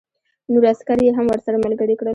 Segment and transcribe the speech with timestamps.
[0.53, 2.09] نور عسکر یې هم ورسره ملګري کړل